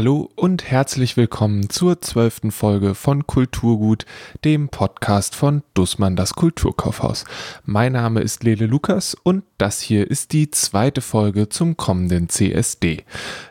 [0.00, 4.06] Hallo und herzlich willkommen zur zwölften Folge von Kulturgut,
[4.46, 7.26] dem Podcast von Dussmann das Kulturkaufhaus.
[7.66, 13.04] Mein Name ist Lele Lukas und das hier ist die zweite Folge zum kommenden CSD.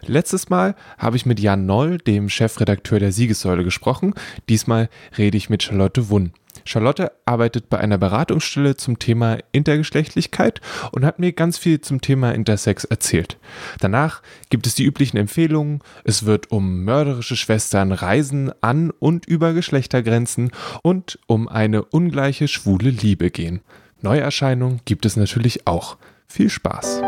[0.08, 4.16] Letztes Mal habe ich mit Jan Noll, dem Chefredakteur der Siegessäule, gesprochen.
[4.50, 4.90] Diesmal
[5.20, 6.34] rede ich mit Charlotte Wunn.
[6.70, 10.62] Charlotte arbeitet bei einer Beratungsstelle zum Thema Intergeschlechtlichkeit
[10.92, 13.40] und hat mir ganz viel zum Thema Intersex erzählt.
[13.80, 15.80] Danach gibt es die üblichen Empfehlungen.
[16.04, 20.52] Es wird um mörderische Schwestern, Reisen an und über Geschlechtergrenzen
[20.84, 23.62] und um eine ungleiche schwule Liebe gehen.
[24.02, 25.98] Neuerscheinungen gibt es natürlich auch.
[26.28, 27.02] Viel Spaß!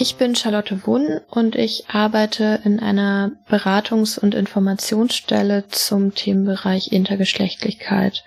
[0.00, 8.22] Ich bin Charlotte Wunn und ich arbeite in einer Beratungs- und Informationsstelle zum Themenbereich Intergeschlechtlichkeit.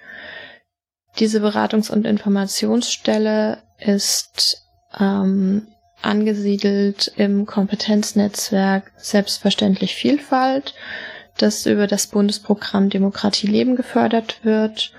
[1.19, 4.63] Diese Beratungs- und Informationsstelle ist
[4.99, 5.67] ähm,
[6.01, 10.73] angesiedelt im Kompetenznetzwerk Selbstverständlich Vielfalt,
[11.37, 14.91] das über das Bundesprogramm Demokratie Leben gefördert wird.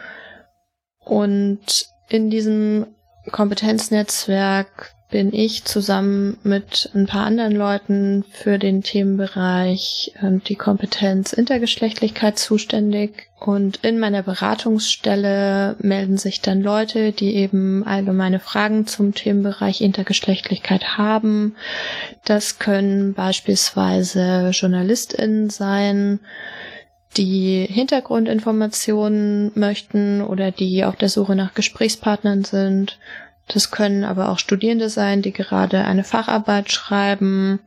[1.04, 2.86] Und in diesem
[3.30, 11.34] Kompetenznetzwerk bin ich zusammen mit ein paar anderen Leuten für den Themenbereich äh, die Kompetenz
[11.34, 13.28] Intergeschlechtlichkeit zuständig.
[13.38, 20.96] Und in meiner Beratungsstelle melden sich dann Leute, die eben allgemeine Fragen zum Themenbereich Intergeschlechtlichkeit
[20.96, 21.56] haben.
[22.24, 26.20] Das können beispielsweise JournalistInnen sein,
[27.18, 32.98] die Hintergrundinformationen möchten oder die auf der Suche nach Gesprächspartnern sind
[33.48, 37.60] das können aber auch Studierende sein, die gerade eine Facharbeit schreiben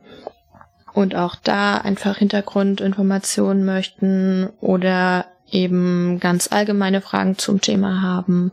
[0.92, 8.52] und auch da einfach Hintergrundinformationen möchten oder eben ganz allgemeine Fragen zum Thema haben.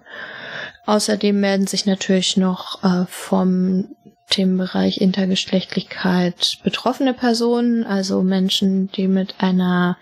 [0.85, 3.95] Außerdem melden sich natürlich noch äh, vom
[4.29, 9.97] Themenbereich Intergeschlechtlichkeit betroffene Personen, also Menschen, die mit einer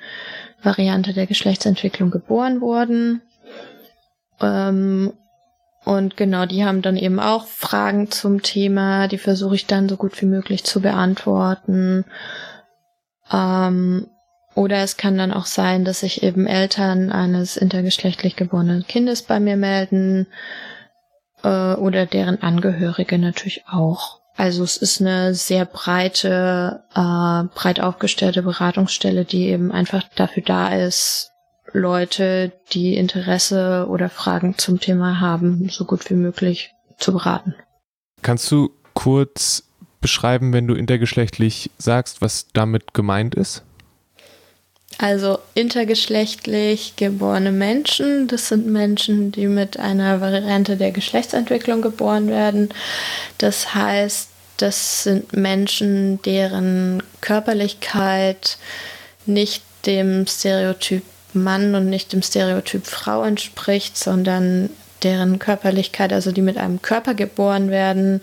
[0.64, 3.22] Variante der Geschlechtsentwicklung geboren wurden.
[4.42, 5.14] Ähm,
[5.84, 9.98] und genau, die haben dann eben auch Fragen zum Thema, die versuche ich dann so
[9.98, 12.06] gut wie möglich zu beantworten.
[13.32, 14.08] Ähm,
[14.54, 19.40] oder es kann dann auch sein, dass sich eben Eltern eines intergeschlechtlich geborenen Kindes bei
[19.40, 20.28] mir melden
[21.44, 24.22] äh, oder deren Angehörige natürlich auch.
[24.38, 30.70] Also es ist eine sehr breite, äh, breit aufgestellte Beratungsstelle, die eben einfach dafür da
[30.70, 31.31] ist,
[31.74, 37.56] Leute, die Interesse oder Fragen zum Thema haben, so gut wie möglich zu beraten.
[38.22, 39.64] Kannst du kurz
[40.00, 43.64] beschreiben, wenn du intergeschlechtlich sagst, was damit gemeint ist?
[44.98, 52.70] Also intergeschlechtlich geborene Menschen, das sind Menschen, die mit einer Variante der Geschlechtsentwicklung geboren werden.
[53.38, 58.58] Das heißt, das sind Menschen, deren Körperlichkeit
[59.26, 64.70] nicht dem Stereotyp Mann und nicht dem Stereotyp Frau entspricht, sondern
[65.04, 68.22] deren Körperlichkeit, also die mit einem Körper geboren werden,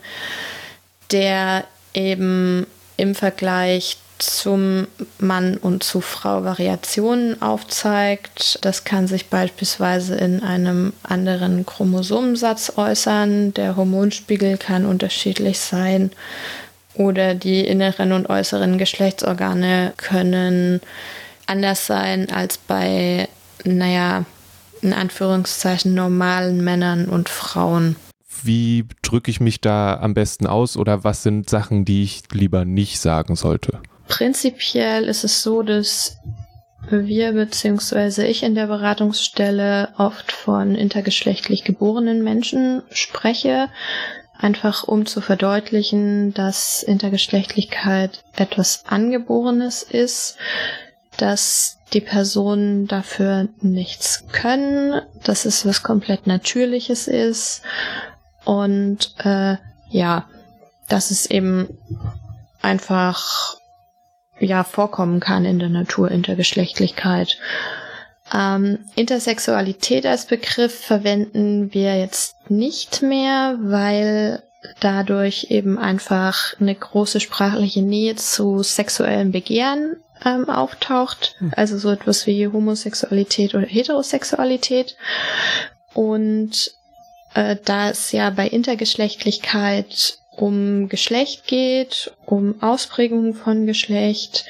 [1.11, 1.65] der
[1.95, 4.89] eben im Vergleich zum
[5.19, 8.59] Mann und zu Frau Variationen aufzeigt.
[8.63, 13.55] Das kann sich beispielsweise in einem anderen Chromosomensatz äußern.
[13.55, 16.11] Der Hormonspiegel kann unterschiedlich sein
[16.95, 20.81] oder die inneren und äußeren Geschlechtsorgane können
[21.49, 23.29] anders sein als bei,
[23.65, 24.25] naja,
[24.83, 27.97] in Anführungszeichen normalen Männern und Frauen.
[28.43, 32.65] Wie drücke ich mich da am besten aus oder was sind Sachen, die ich lieber
[32.65, 33.81] nicht sagen sollte?
[34.07, 36.19] Prinzipiell ist es so, dass
[36.89, 38.27] wir bzw.
[38.27, 43.69] ich in der Beratungsstelle oft von intergeschlechtlich geborenen Menschen spreche,
[44.39, 50.39] einfach um zu verdeutlichen, dass Intergeschlechtlichkeit etwas Angeborenes ist,
[51.19, 57.63] dass die Personen dafür nichts können, dass es was komplett Natürliches ist
[58.45, 59.57] und äh,
[59.91, 60.27] ja,
[60.89, 61.79] dass es eben
[62.63, 63.57] einfach
[64.39, 67.39] ja vorkommen kann in der Natur Intergeschlechtlichkeit.
[68.33, 74.43] Ähm, Intersexualität als Begriff verwenden wir jetzt nicht mehr, weil
[74.81, 81.37] dadurch eben einfach eine große sprachliche Nähe zu sexuellem Begehren ähm, auftaucht.
[81.39, 81.53] Hm.
[81.57, 84.97] Also so etwas wie Homosexualität oder Heterosexualität.
[85.95, 86.73] Und
[87.35, 94.45] äh, da es ja bei Intergeschlechtlichkeit um Geschlecht geht, um Ausprägungen von Geschlecht,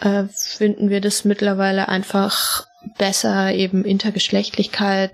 [0.00, 2.66] äh, finden wir das mittlerweile einfach
[2.98, 5.12] besser, eben Intergeschlechtlichkeit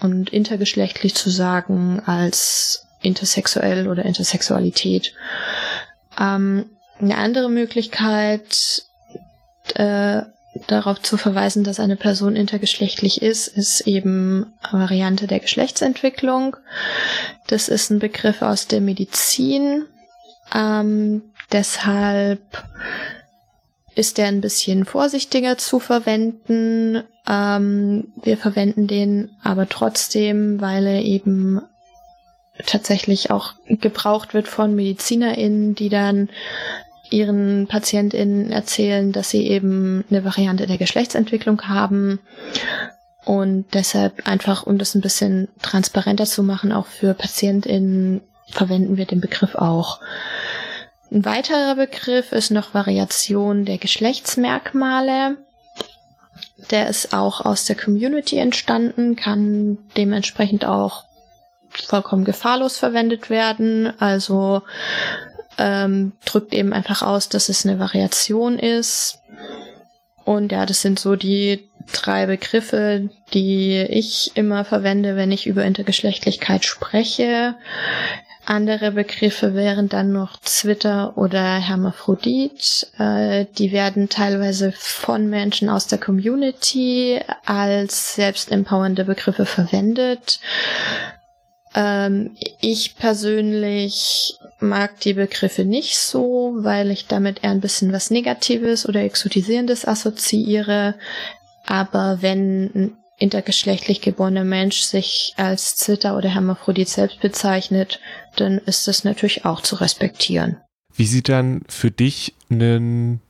[0.00, 5.14] und intergeschlechtlich zu sagen als intersexuell oder Intersexualität.
[6.18, 6.66] Ähm,
[7.00, 8.84] eine andere Möglichkeit,
[9.76, 10.22] äh,
[10.66, 16.56] darauf zu verweisen, dass eine Person intergeschlechtlich ist, ist eben Variante der Geschlechtsentwicklung.
[17.46, 19.84] Das ist ein Begriff aus der Medizin.
[20.54, 21.22] Ähm,
[21.52, 22.40] deshalb
[23.94, 27.02] ist der ein bisschen vorsichtiger zu verwenden.
[27.28, 31.60] Ähm, wir verwenden den aber trotzdem, weil er eben
[32.66, 36.28] tatsächlich auch gebraucht wird von MedizinerInnen, die dann
[37.10, 42.20] ihren PatientInnen erzählen, dass sie eben eine Variante der Geschlechtsentwicklung haben.
[43.24, 49.04] Und deshalb einfach, um das ein bisschen transparenter zu machen, auch für PatientInnen verwenden wir
[49.04, 50.00] den Begriff auch.
[51.10, 55.36] Ein weiterer Begriff ist noch Variation der Geschlechtsmerkmale.
[56.70, 61.04] Der ist auch aus der Community entstanden, kann dementsprechend auch
[61.70, 63.92] vollkommen gefahrlos verwendet werden.
[64.00, 64.62] Also
[65.58, 69.18] ähm, drückt eben einfach aus, dass es eine Variation ist.
[70.24, 75.64] Und ja, das sind so die drei Begriffe, die ich immer verwende, wenn ich über
[75.64, 77.54] Intergeschlechtlichkeit spreche.
[78.44, 82.86] Andere Begriffe wären dann noch Zwitter oder Hermaphrodit.
[82.98, 90.40] Äh, die werden teilweise von Menschen aus der Community als selbstempowernde Begriffe verwendet.
[91.74, 98.10] Ähm, ich persönlich mag die Begriffe nicht so, weil ich damit eher ein bisschen was
[98.10, 100.94] Negatives oder Exotisierendes assoziiere.
[101.66, 108.00] Aber wenn ein intergeschlechtlich geborener Mensch sich als Zwitter oder Hermaphrodit selbst bezeichnet,
[108.36, 110.58] dann ist das natürlich auch zu respektieren.
[110.94, 113.20] Wie sieht dann für dich ein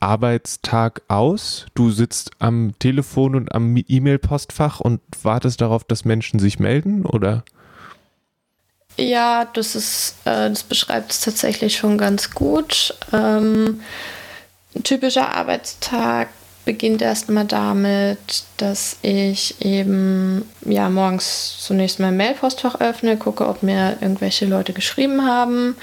[0.00, 1.66] Arbeitstag aus?
[1.74, 7.44] Du sitzt am Telefon und am E-Mail-Postfach und wartest darauf, dass Menschen sich melden, oder?
[8.96, 12.94] Ja, das ist, äh, das beschreibt es tatsächlich schon ganz gut.
[13.12, 13.82] Ähm,
[14.74, 16.28] ein typischer Arbeitstag
[16.64, 23.98] beginnt erstmal damit, dass ich eben ja morgens zunächst mein Mailpostfach öffne, gucke, ob mir
[24.00, 25.76] irgendwelche Leute geschrieben haben.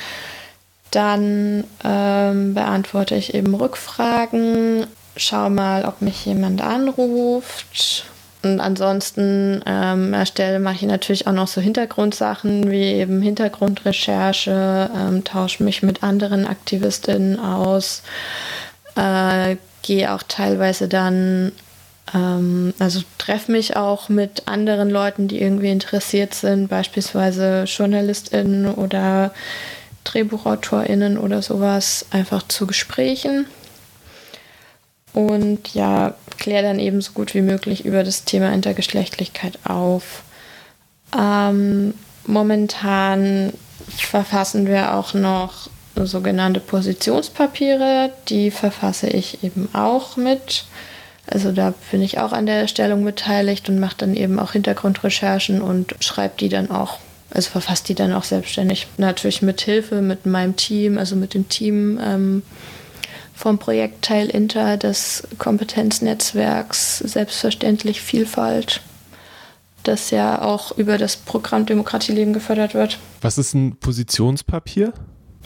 [0.90, 8.06] Dann ähm, beantworte ich eben Rückfragen, schau mal, ob mich jemand anruft
[8.44, 15.24] und ansonsten ähm, erstelle, mache ich natürlich auch noch so Hintergrundsachen wie eben Hintergrundrecherche, ähm,
[15.24, 18.02] tausche mich mit anderen Aktivistinnen aus,
[18.96, 21.52] äh, gehe auch teilweise dann,
[22.16, 29.34] ähm, also treffe mich auch mit anderen Leuten, die irgendwie interessiert sind, beispielsweise JournalistInnen oder
[30.04, 33.46] DrehbuchautorInnen oder sowas, einfach zu Gesprächen.
[35.14, 40.24] Und ja, kläre dann eben so gut wie möglich über das Thema Intergeschlechtlichkeit auf.
[41.18, 41.94] Ähm,
[42.26, 43.54] momentan
[43.98, 50.66] verfassen wir auch noch sogenannte Positionspapiere, die verfasse ich eben auch mit.
[51.28, 55.62] Also da bin ich auch an der Erstellung beteiligt und mache dann eben auch Hintergrundrecherchen
[55.62, 57.00] und schreibe die dann auch,
[57.30, 58.88] also verfasse die dann auch selbstständig.
[58.98, 62.00] Natürlich mit Hilfe, mit meinem Team, also mit dem Team.
[62.04, 62.44] Ähm,
[63.42, 68.82] vom Projektteil Inter des Kompetenznetzwerks Selbstverständlich Vielfalt,
[69.82, 73.00] das ja auch über das Programm Demokratieleben gefördert wird.
[73.22, 74.94] Was ist ein Positionspapier?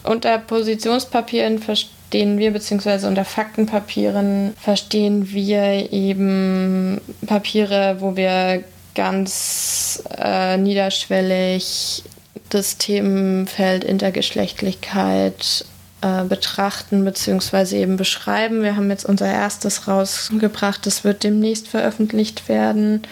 [0.04, 8.62] Unter Positionspapieren verstehen wir, beziehungsweise unter Faktenpapieren verstehen wir eben Papiere, wo wir
[8.94, 12.04] ganz äh, niederschwellig
[12.50, 15.64] das Themenfeld Intergeschlechtlichkeit
[16.06, 17.80] äh, betrachten bzw.
[17.80, 18.62] eben beschreiben.
[18.62, 23.02] Wir haben jetzt unser erstes rausgebracht, das wird demnächst veröffentlicht werden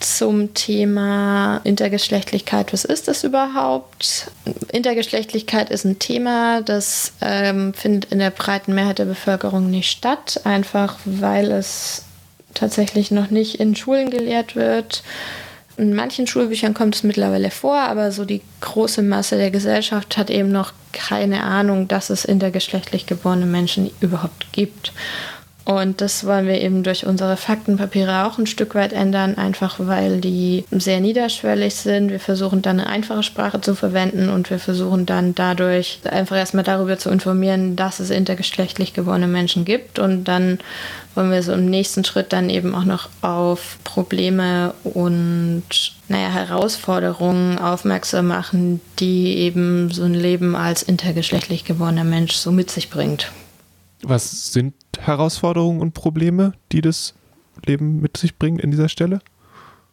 [0.00, 2.72] zum Thema Intergeschlechtlichkeit.
[2.74, 4.30] Was ist das überhaupt?
[4.70, 10.42] Intergeschlechtlichkeit ist ein Thema, das ähm, findet in der breiten Mehrheit der Bevölkerung nicht statt,
[10.44, 12.02] einfach weil es
[12.52, 15.02] tatsächlich noch nicht in Schulen gelehrt wird
[15.76, 20.30] in manchen Schulbüchern kommt es mittlerweile vor, aber so die große Masse der Gesellschaft hat
[20.30, 24.92] eben noch keine Ahnung, dass es intergeschlechtlich geborene Menschen überhaupt gibt.
[25.64, 30.20] Und das wollen wir eben durch unsere Faktenpapiere auch ein Stück weit ändern, einfach weil
[30.20, 32.10] die sehr niederschwellig sind.
[32.10, 36.64] Wir versuchen dann eine einfache Sprache zu verwenden und wir versuchen dann dadurch einfach erstmal
[36.64, 39.98] darüber zu informieren, dass es intergeschlechtlich gewordene Menschen gibt.
[39.98, 40.58] Und dann
[41.14, 45.62] wollen wir so im nächsten Schritt dann eben auch noch auf Probleme und
[46.08, 52.70] naja, Herausforderungen aufmerksam machen, die eben so ein Leben als intergeschlechtlich gewordener Mensch so mit
[52.70, 53.32] sich bringt.
[54.06, 57.14] Was sind Herausforderungen und Probleme, die das
[57.64, 59.20] Leben mit sich bringt in dieser Stelle?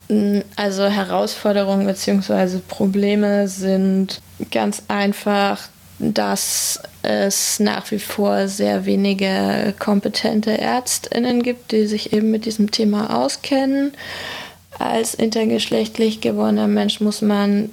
[0.09, 2.59] Mm, also Herausforderungen bzw.
[2.67, 11.85] Probleme sind ganz einfach, dass es nach wie vor sehr wenige kompetente Ärztinnen gibt, die
[11.85, 13.93] sich eben mit diesem Thema auskennen
[14.85, 17.69] als intergeschlechtlich geborener Mensch muss man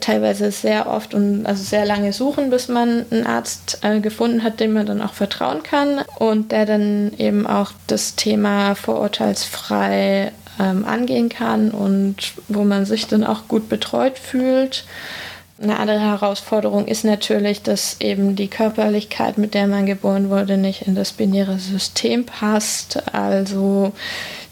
[0.00, 4.60] teilweise sehr oft und also sehr lange suchen, bis man einen Arzt äh, gefunden hat,
[4.60, 10.84] dem man dann auch vertrauen kann und der dann eben auch das Thema vorurteilsfrei ähm,
[10.84, 12.16] angehen kann und
[12.48, 14.84] wo man sich dann auch gut betreut fühlt.
[15.60, 20.82] Eine andere Herausforderung ist natürlich, dass eben die Körperlichkeit, mit der man geboren wurde, nicht
[20.82, 23.12] in das binäre System passt.
[23.12, 23.92] Also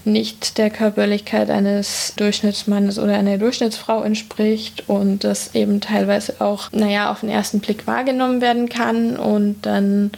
[0.06, 7.10] nicht der Körperlichkeit eines Durchschnittsmannes oder einer Durchschnittsfrau entspricht und das eben teilweise auch, naja,
[7.10, 9.16] auf den ersten Blick wahrgenommen werden kann.
[9.16, 10.12] Und dann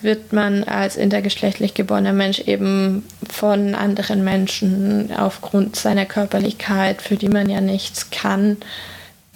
[0.00, 7.28] wird man als intergeschlechtlich geborener Mensch eben von anderen Menschen aufgrund seiner Körperlichkeit, für die
[7.28, 8.56] man ja nichts kann,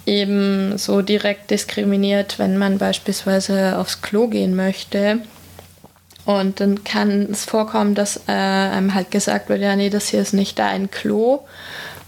[0.05, 5.19] eben so direkt diskriminiert, wenn man beispielsweise aufs Klo gehen möchte
[6.25, 10.21] und dann kann es vorkommen, dass äh, einem halt gesagt wird, ja, nee, das hier
[10.21, 11.41] ist nicht dein Klo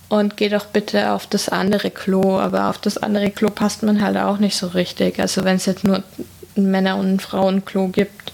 [0.07, 2.39] und geh doch bitte auf das andere Klo.
[2.39, 5.19] Aber auf das andere Klo passt man halt auch nicht so richtig.
[5.19, 6.03] Also wenn es jetzt nur
[6.55, 8.31] ein Männer- und ein Frauenklo gibt,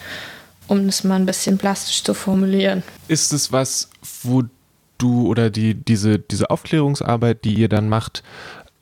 [0.68, 2.84] um das mal ein bisschen plastisch zu formulieren.
[3.08, 3.90] Ist es was,
[4.24, 4.44] wo
[5.00, 8.22] du oder die, diese, diese Aufklärungsarbeit, die ihr dann macht,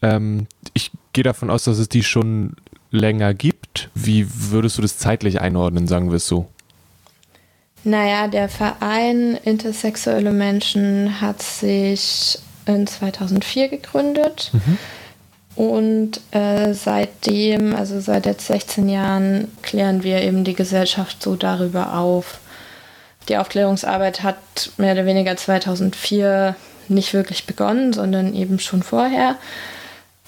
[0.01, 2.56] ähm, ich gehe davon aus, dass es die schon
[2.91, 3.89] länger gibt.
[3.96, 6.48] Wie würdest du das zeitlich einordnen, sagen wir es so?
[7.83, 14.51] Naja, der Verein Intersexuelle Menschen hat sich in 2004 gegründet.
[14.53, 14.77] Mhm.
[15.55, 21.98] Und äh, seitdem, also seit jetzt 16 Jahren, klären wir eben die Gesellschaft so darüber
[21.98, 22.39] auf.
[23.27, 24.38] Die Aufklärungsarbeit hat
[24.77, 26.55] mehr oder weniger 2004
[26.88, 29.36] nicht wirklich begonnen, sondern eben schon vorher.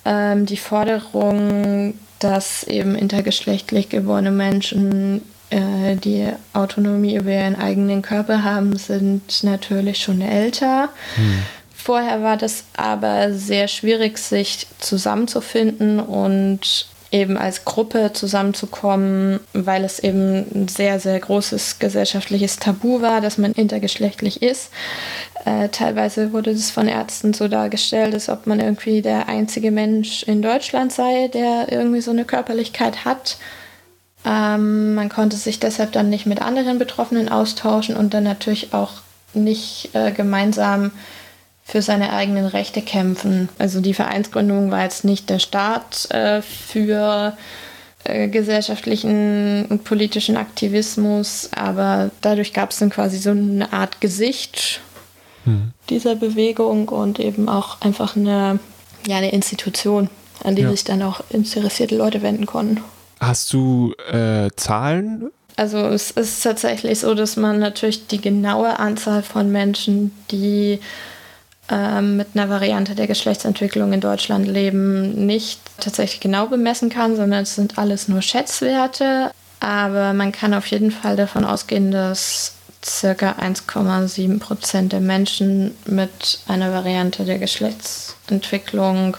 [0.04, 8.44] Ähm, die Forderung, dass eben intergeschlechtlich geborene Menschen äh, die Autonomie über ihren eigenen Körper
[8.44, 10.90] haben, sind natürlich schon älter.
[11.16, 11.44] Hm.
[11.76, 20.00] Vorher war das aber sehr schwierig, sich zusammenzufinden und eben als Gruppe zusammenzukommen, weil es
[20.00, 24.72] eben ein sehr, sehr großes gesellschaftliches Tabu war, dass man intergeschlechtlich ist.
[25.46, 30.24] Äh, teilweise wurde das von Ärzten so dargestellt, als ob man irgendwie der einzige Mensch
[30.24, 33.38] in Deutschland sei, der irgendwie so eine Körperlichkeit hat.
[34.26, 38.92] Ähm, man konnte sich deshalb dann nicht mit anderen Betroffenen austauschen und dann natürlich auch
[39.34, 40.92] nicht äh, gemeinsam
[41.64, 43.50] für seine eigenen Rechte kämpfen.
[43.58, 47.38] Also die Vereinsgründung war jetzt nicht der Start äh, für
[48.04, 54.82] äh, gesellschaftlichen und politischen Aktivismus, aber dadurch gab es dann quasi so eine Art Gesicht
[55.46, 55.72] hm.
[55.90, 58.60] dieser Bewegung und eben auch einfach eine,
[59.08, 60.10] ja, eine Institution,
[60.44, 60.72] an die ja.
[60.72, 62.84] sich dann auch interessierte Leute wenden konnten.
[63.22, 65.32] Hast du äh, Zahlen?
[65.56, 70.80] Also es ist tatsächlich so, dass man natürlich die genaue Anzahl von Menschen, die
[71.70, 77.44] ähm, mit einer Variante der Geschlechtsentwicklung in Deutschland leben, nicht tatsächlich genau bemessen kann, sondern
[77.44, 79.30] es sind alles nur Schätzwerte.
[79.60, 86.40] Aber man kann auf jeden Fall davon ausgehen, dass circa 1,7 Prozent der Menschen mit
[86.48, 89.16] einer Variante der Geschlechtsentwicklung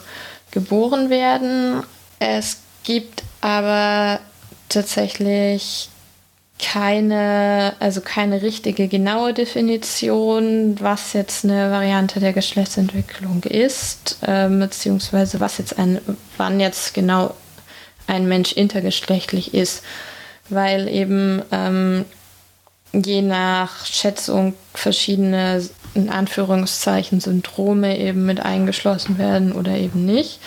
[0.51, 1.85] geboren werden.
[2.19, 4.21] Es gibt aber
[4.71, 5.91] tatsächlich
[6.59, 15.41] keine, also keine richtige genaue Definition, was jetzt eine Variante der Geschlechtsentwicklung ist, äh, beziehungsweise
[15.41, 16.01] was jetzt ein,
[16.37, 17.35] wann jetzt genau
[18.07, 19.83] ein Mensch intergeschlechtlich ist,
[20.49, 22.05] weil eben ähm,
[22.93, 30.39] je nach Schätzung verschiedene in Anführungszeichen Syndrome eben mit eingeschlossen werden oder eben nicht.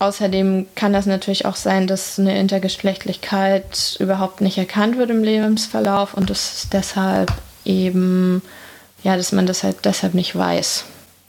[0.00, 6.14] Außerdem kann das natürlich auch sein, dass eine Intergeschlechtlichkeit überhaupt nicht erkannt wird im Lebensverlauf
[6.14, 7.32] und das deshalb
[7.64, 8.42] eben,
[9.02, 10.84] ja, dass man das halt deshalb nicht weiß.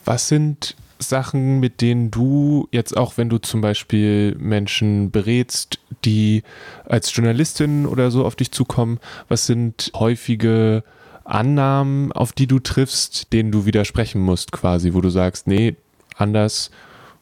[0.06, 6.44] Was sind Sachen, mit denen du jetzt auch, wenn du zum Beispiel Menschen berätst, die
[6.86, 9.00] als Journalistin oder so auf dich zukommen,
[9.30, 10.84] was sind häufige
[11.24, 15.76] Annahmen, auf die du triffst, denen du widersprechen musst, quasi, wo du sagst, nee,
[16.18, 16.70] anders,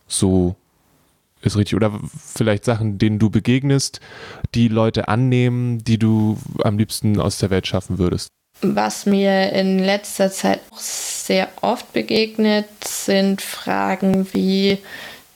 [0.08, 0.56] so
[1.42, 1.76] ist richtig.
[1.76, 2.00] Oder
[2.34, 4.00] vielleicht Sachen, denen du begegnest,
[4.56, 8.28] die Leute annehmen, die du am liebsten aus der Welt schaffen würdest.
[8.62, 14.80] Was mir in letzter Zeit sehr oft begegnet, sind Fragen wie,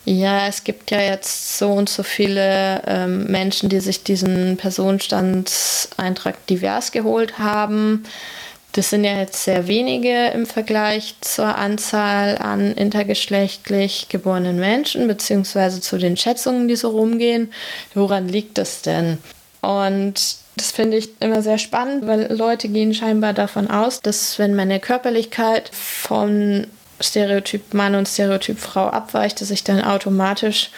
[0.05, 6.47] ja, es gibt ja jetzt so und so viele ähm, Menschen, die sich diesen Personenstandseintrag
[6.47, 8.05] divers geholt haben.
[8.73, 15.81] Das sind ja jetzt sehr wenige im Vergleich zur Anzahl an intergeschlechtlich geborenen Menschen, beziehungsweise
[15.81, 17.51] zu den Schätzungen, die so rumgehen.
[17.93, 19.17] Woran liegt das denn?
[19.61, 24.55] Und das finde ich immer sehr spannend, weil Leute gehen scheinbar davon aus, dass wenn
[24.55, 26.67] meine Körperlichkeit von
[27.01, 30.69] Stereotyp Mann und Stereotyp Frau abweicht, dass ich dann automatisch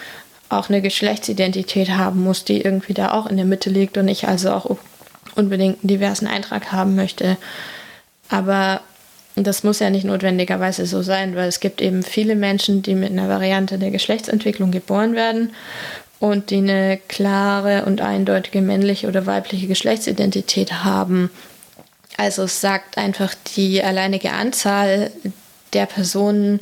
[0.50, 4.28] auch eine Geschlechtsidentität haben muss, die irgendwie da auch in der Mitte liegt und ich
[4.28, 4.78] also auch
[5.36, 7.38] unbedingt einen diversen Eintrag haben möchte.
[8.30, 8.82] Aber
[9.36, 13.12] das muss ja nicht notwendigerweise so sein, weil es gibt eben viele Menschen, die mit
[13.12, 15.54] einer Variante der Geschlechtsentwicklung geboren werden
[16.20, 21.32] und die eine klare und eindeutige männliche oder weibliche Geschlechtsidentität haben.
[22.16, 25.12] Also es sagt einfach die alleinige Anzahl
[25.74, 26.62] der Personen,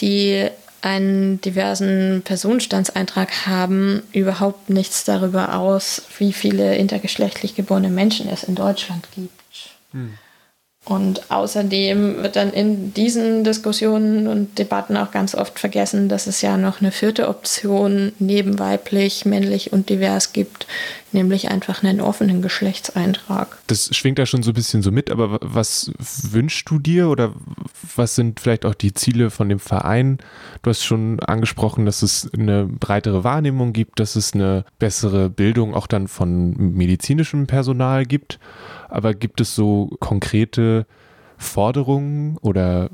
[0.00, 0.48] die
[0.82, 8.56] einen diversen Personenstandseintrag haben, überhaupt nichts darüber aus, wie viele intergeschlechtlich geborene Menschen es in
[8.56, 9.32] Deutschland gibt.
[9.92, 10.18] Hm.
[10.88, 16.42] Und außerdem wird dann in diesen Diskussionen und Debatten auch ganz oft vergessen, dass es
[16.42, 20.68] ja noch eine vierte Option neben weiblich, männlich und divers gibt,
[21.16, 23.58] nämlich einfach einen offenen Geschlechtseintrag.
[23.66, 27.32] Das schwingt da schon so ein bisschen so mit, aber was wünschst du dir oder
[27.96, 30.18] was sind vielleicht auch die Ziele von dem Verein?
[30.62, 35.74] Du hast schon angesprochen, dass es eine breitere Wahrnehmung gibt, dass es eine bessere Bildung
[35.74, 38.38] auch dann von medizinischem Personal gibt.
[38.88, 40.86] Aber gibt es so konkrete
[41.36, 42.90] Forderungen oder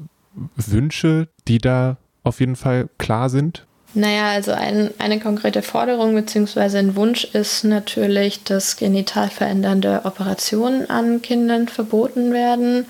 [0.57, 3.67] Wünsche, die da auf jeden Fall klar sind?
[3.95, 6.79] Naja, also ein, eine konkrete Forderung bzw.
[6.79, 12.87] ein Wunsch ist natürlich, dass genital verändernde Operationen an Kindern verboten werden,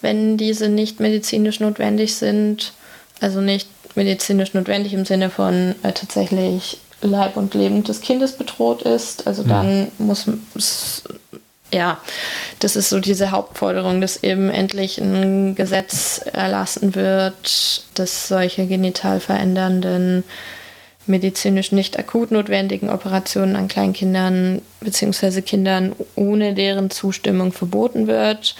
[0.00, 2.72] wenn diese nicht medizinisch notwendig sind.
[3.20, 8.82] Also nicht medizinisch notwendig im Sinne von äh, tatsächlich Leib und Leben des Kindes bedroht
[8.82, 9.26] ist.
[9.26, 9.86] Also dann ja.
[9.98, 10.26] muss
[11.72, 11.98] ja,
[12.58, 19.20] das ist so diese Hauptforderung, dass eben endlich ein Gesetz erlassen wird, dass solche genital
[19.20, 20.22] verändernden,
[21.06, 25.42] medizinisch nicht akut notwendigen Operationen an Kleinkindern bzw.
[25.42, 28.54] Kindern ohne deren Zustimmung verboten wird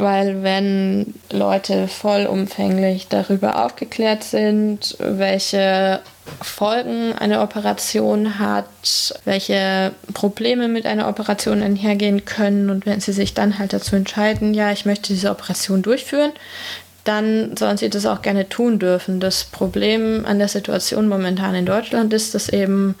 [0.00, 6.00] weil wenn Leute vollumfänglich darüber aufgeklärt sind, welche
[6.42, 8.66] Folgen eine Operation hat,
[9.24, 14.54] welche Probleme mit einer Operation einhergehen können und wenn sie sich dann halt dazu entscheiden,
[14.54, 16.32] ja, ich möchte diese Operation durchführen,
[17.04, 19.20] dann sollen sie das auch gerne tun dürfen.
[19.20, 22.94] Das Problem an der Situation momentan in Deutschland ist, dass eben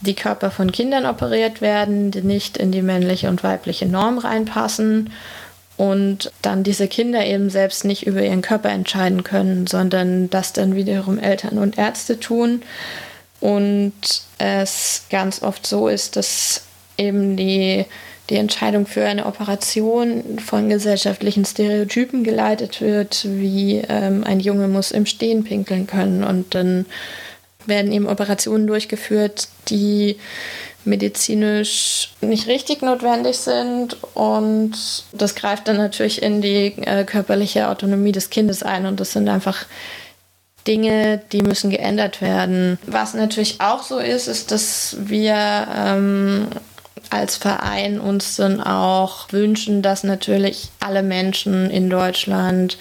[0.00, 5.10] die Körper von Kindern operiert werden, die nicht in die männliche und weibliche Norm reinpassen
[5.76, 10.74] und dann diese Kinder eben selbst nicht über ihren Körper entscheiden können, sondern das dann
[10.74, 12.62] wiederum Eltern und Ärzte tun.
[13.40, 13.92] Und
[14.38, 16.62] es ganz oft so ist, dass
[16.96, 17.84] eben die,
[18.30, 24.90] die Entscheidung für eine Operation von gesellschaftlichen Stereotypen geleitet wird, wie ähm, ein Junge muss
[24.90, 26.24] im Stehen pinkeln können.
[26.24, 26.86] Und dann
[27.66, 30.16] werden eben Operationen durchgeführt, die
[30.86, 33.96] medizinisch nicht richtig notwendig sind.
[34.14, 34.72] Und
[35.12, 38.86] das greift dann natürlich in die äh, körperliche Autonomie des Kindes ein.
[38.86, 39.66] Und das sind einfach
[40.66, 42.78] Dinge, die müssen geändert werden.
[42.86, 46.48] Was natürlich auch so ist, ist, dass wir ähm,
[47.10, 52.78] als Verein uns dann auch wünschen, dass natürlich alle Menschen in Deutschland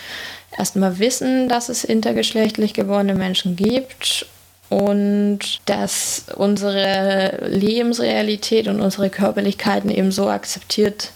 [0.57, 4.25] erstmal wissen, dass es intergeschlechtlich geborene Menschen gibt
[4.69, 11.11] und dass unsere Lebensrealität und unsere Körperlichkeiten eben so akzeptiert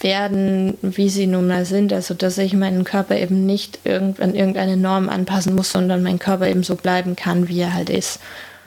[0.00, 1.92] werden, wie sie nun mal sind.
[1.92, 6.18] Also dass ich meinen Körper eben nicht irgend an irgendeine Norm anpassen muss, sondern mein
[6.18, 8.20] Körper eben so bleiben kann, wie er halt ist.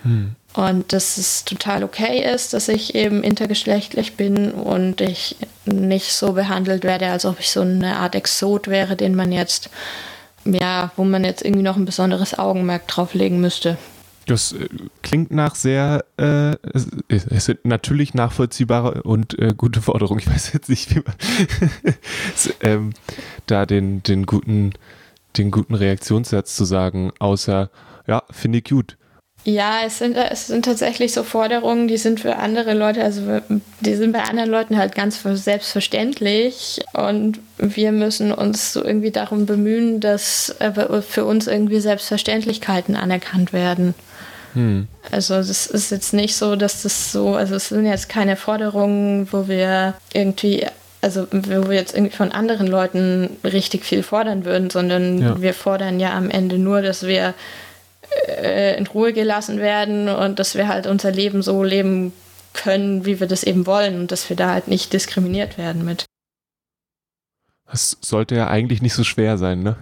[0.03, 0.35] Hm.
[0.53, 5.35] Und dass es total okay ist, dass ich eben intergeschlechtlich bin und ich
[5.65, 9.69] nicht so behandelt werde, als ob ich so eine Art Exot wäre, den man jetzt,
[10.45, 13.77] ja, wo man jetzt irgendwie noch ein besonderes Augenmerk drauflegen müsste.
[14.25, 14.67] Das äh,
[15.03, 16.87] klingt nach sehr, äh, es,
[17.27, 20.19] es sind natürlich nachvollziehbare und äh, gute Forderungen.
[20.19, 21.15] Ich weiß jetzt nicht, wie man
[22.61, 22.93] ähm,
[23.45, 24.73] da den, den, guten,
[25.37, 27.69] den guten Reaktionssatz zu sagen, außer,
[28.07, 28.97] ja, finde ich gut.
[29.47, 33.41] Ja, es sind, es sind tatsächlich so Forderungen, die sind für andere Leute, also
[33.79, 39.45] die sind bei anderen Leuten halt ganz selbstverständlich und wir müssen uns so irgendwie darum
[39.45, 40.55] bemühen, dass
[41.07, 43.93] für uns irgendwie Selbstverständlichkeiten anerkannt werden.
[44.55, 44.87] Hm.
[45.11, 49.31] Also es ist jetzt nicht so, dass das so, also es sind jetzt keine Forderungen,
[49.31, 50.65] wo wir irgendwie
[51.01, 55.39] also wo wir jetzt irgendwie von anderen Leuten richtig viel fordern würden, sondern ja.
[55.39, 57.35] wir fordern ja am Ende nur, dass wir
[58.27, 62.11] äh, in Ruhe gelassen werden und dass wir halt unser Leben so leben
[62.53, 66.05] können, wie wir das eben wollen und dass wir da halt nicht diskriminiert werden mit.
[67.69, 69.75] Das sollte ja eigentlich nicht so schwer sein, ne?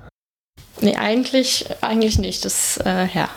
[0.81, 2.43] Nee, eigentlich, eigentlich nicht.
[2.43, 3.29] Das, äh, ja.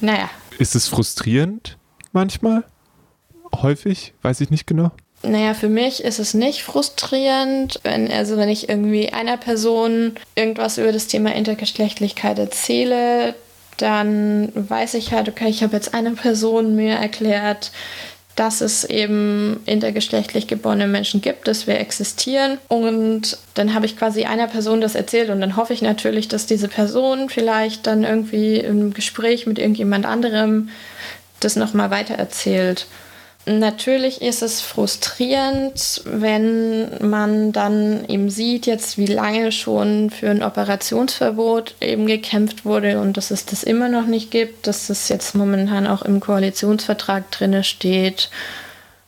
[0.00, 0.30] Naja.
[0.58, 1.78] Ist es frustrierend
[2.12, 2.64] manchmal?
[3.62, 4.12] Häufig?
[4.22, 4.90] Weiß ich nicht genau.
[5.22, 10.78] Naja, für mich ist es nicht frustrierend, wenn, also wenn ich irgendwie einer Person irgendwas
[10.78, 13.34] über das Thema Intergeschlechtlichkeit erzähle,
[13.76, 17.70] dann weiß ich halt, okay, ich habe jetzt eine Person mir erklärt,
[18.40, 22.56] dass es eben intergeschlechtlich geborene Menschen gibt, dass wir existieren.
[22.68, 26.46] Und dann habe ich quasi einer Person das erzählt und dann hoffe ich natürlich, dass
[26.46, 30.70] diese Person vielleicht dann irgendwie im Gespräch mit irgendjemand anderem
[31.40, 32.86] das nochmal weitererzählt.
[33.46, 40.42] Natürlich ist es frustrierend, wenn man dann eben sieht, jetzt wie lange schon für ein
[40.42, 45.34] Operationsverbot eben gekämpft wurde und dass es das immer noch nicht gibt, dass es jetzt
[45.34, 48.28] momentan auch im Koalitionsvertrag drinne steht.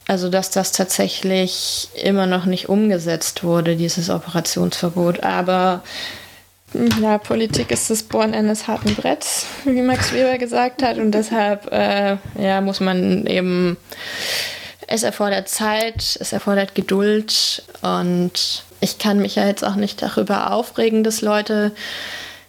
[0.08, 5.22] Also dass das tatsächlich immer noch nicht umgesetzt wurde, dieses Operationsverbot.
[5.22, 5.82] Aber
[7.00, 10.98] ja, Politik ist das Bohren eines harten Bretts, wie Max Weber gesagt hat.
[10.98, 13.76] Und deshalb äh, ja, muss man eben,
[14.86, 17.62] es erfordert Zeit, es erfordert Geduld.
[17.82, 21.72] Und ich kann mich ja jetzt auch nicht darüber aufregen, dass Leute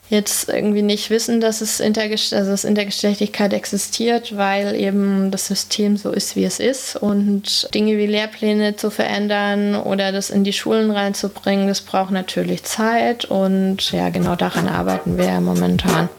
[0.09, 5.97] jetzt irgendwie nicht wissen, dass es Intergesch also dass Intergeschlechtlichkeit existiert, weil eben das System
[5.97, 6.95] so ist, wie es ist.
[6.95, 12.63] Und Dinge wie Lehrpläne zu verändern oder das in die Schulen reinzubringen, das braucht natürlich
[12.63, 13.25] Zeit.
[13.25, 16.09] Und ja, genau daran arbeiten wir ja momentan.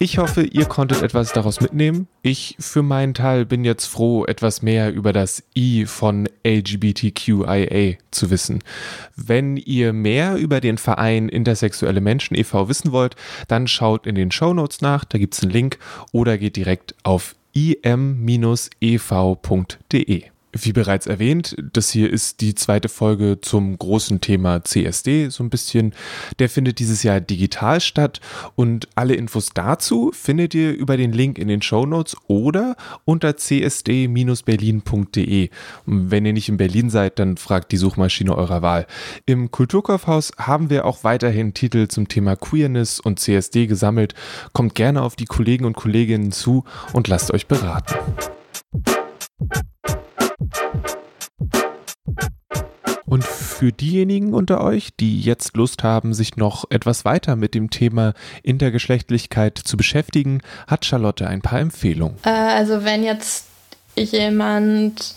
[0.00, 2.06] Ich hoffe, ihr konntet etwas daraus mitnehmen.
[2.22, 8.30] Ich für meinen Teil bin jetzt froh, etwas mehr über das I von LGBTQIA zu
[8.30, 8.62] wissen.
[9.16, 12.68] Wenn ihr mehr über den Verein Intersexuelle Menschen e.V.
[12.68, 13.16] wissen wollt,
[13.48, 15.78] dann schaut in den Show Notes nach, da gibt es einen Link
[16.12, 18.38] oder geht direkt auf im-ev.de.
[20.52, 25.50] Wie bereits erwähnt, das hier ist die zweite Folge zum großen Thema CSD, so ein
[25.50, 25.92] bisschen.
[26.38, 28.22] Der findet dieses Jahr digital statt
[28.54, 33.36] und alle Infos dazu findet ihr über den Link in den Show Notes oder unter
[33.36, 35.50] csd-berlin.de.
[35.84, 38.86] Wenn ihr nicht in Berlin seid, dann fragt die Suchmaschine eurer Wahl.
[39.26, 44.14] Im Kulturkaufhaus haben wir auch weiterhin Titel zum Thema Queerness und CSD gesammelt.
[44.54, 47.94] Kommt gerne auf die Kollegen und Kolleginnen zu und lasst euch beraten.
[53.08, 57.70] Und für diejenigen unter euch, die jetzt Lust haben, sich noch etwas weiter mit dem
[57.70, 62.16] Thema Intergeschlechtlichkeit zu beschäftigen, hat Charlotte ein paar Empfehlungen.
[62.24, 63.46] Äh, also wenn jetzt
[63.96, 65.14] jemand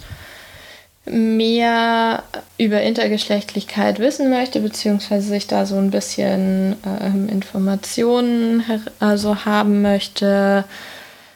[1.06, 2.24] mehr
[2.58, 8.64] über Intergeschlechtlichkeit wissen möchte, beziehungsweise sich da so ein bisschen ähm, Informationen
[9.00, 10.64] also haben möchte,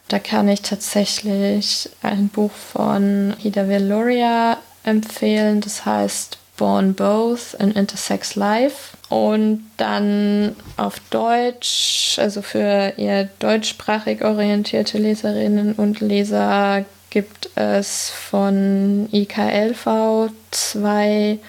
[0.08, 5.62] da kann ich tatsächlich ein Buch von Ida Veloria empfehlen.
[5.62, 8.96] Das heißt Born Both an Intersex Life.
[9.10, 19.08] Und dann auf Deutsch, also für eher deutschsprachig orientierte Leserinnen und Leser, gibt es von
[19.12, 21.40] IKLV zwei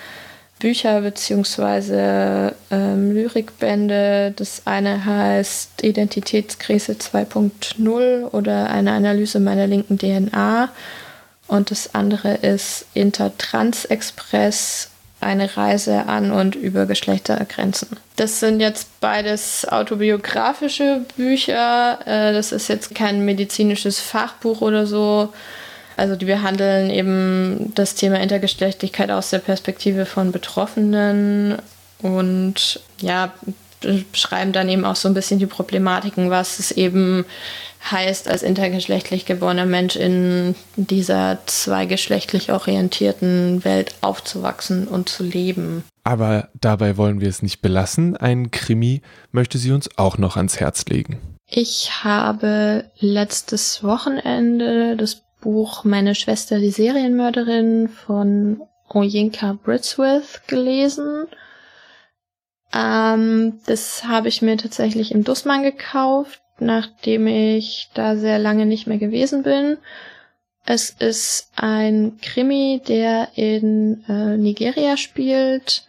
[0.59, 2.53] Bücher bzw.
[2.71, 4.33] Ähm, Lyrikbände.
[4.37, 10.71] Das eine heißt Identitätskrise 2.0 oder eine Analyse meiner linken DNA.
[11.49, 14.91] Und das andere ist Intertrans Express,
[15.21, 17.89] eine Reise an und über Geschlechtergrenzen.
[18.17, 21.99] Das sind jetzt beides autobiografische Bücher.
[22.07, 25.33] Äh, das ist jetzt kein medizinisches Fachbuch oder so.
[25.97, 31.57] Also die behandeln eben das Thema Intergeschlechtlichkeit aus der Perspektive von Betroffenen
[32.03, 33.33] und ja,
[34.13, 37.25] beschreiben dann eben auch so ein bisschen die Problematiken, was es eben
[37.91, 45.85] heißt, als intergeschlechtlich geborener Mensch in dieser zweigeschlechtlich orientierten Welt aufzuwachsen und zu leben.
[46.05, 48.17] Aber dabei wollen wir es nicht belassen.
[48.17, 51.19] Ein Krimi möchte sie uns auch noch ans Herz legen.
[51.49, 61.27] Ich habe letztes Wochenende das Buch Meine Schwester die Serienmörderin von Oyinka Britsworth gelesen.
[62.75, 68.87] Ähm, das habe ich mir tatsächlich im Dussmann gekauft, nachdem ich da sehr lange nicht
[68.87, 69.79] mehr gewesen bin.
[70.65, 75.87] Es ist ein Krimi, der in äh, Nigeria spielt.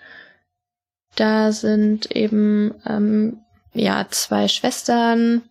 [1.16, 3.40] Da sind eben ähm,
[3.74, 5.42] ja zwei Schwestern.